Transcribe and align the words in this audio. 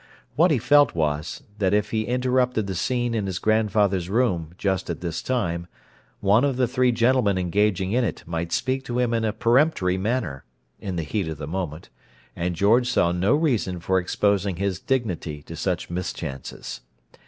What 0.35 0.49
he 0.49 0.57
felt 0.57 0.95
was, 0.95 1.43
that 1.59 1.75
if 1.75 1.91
he 1.91 2.05
interrupted 2.07 2.65
the 2.65 2.73
scene 2.73 3.13
in 3.13 3.27
his 3.27 3.37
grandfather's 3.37 4.09
room, 4.09 4.55
just 4.57 4.89
at 4.89 4.99
this 4.99 5.21
time, 5.21 5.67
one 6.21 6.43
of 6.43 6.57
the 6.57 6.67
three 6.67 6.91
gentlemen 6.91 7.37
engaging 7.37 7.91
in 7.91 8.03
it 8.03 8.23
might 8.25 8.51
speak 8.51 8.83
to 8.85 8.97
him 8.97 9.13
in 9.13 9.23
a 9.23 9.31
peremptory 9.31 9.99
manner 9.99 10.43
(in 10.79 10.95
the 10.95 11.03
heat 11.03 11.27
of 11.27 11.37
the 11.37 11.45
moment) 11.45 11.89
and 12.35 12.55
George 12.55 12.87
saw 12.89 13.11
no 13.11 13.35
reason 13.35 13.79
for 13.79 13.99
exposing 13.99 14.55
his 14.55 14.79
dignity 14.79 15.43
to 15.43 15.55
such 15.55 15.91
mischances. 15.91 16.81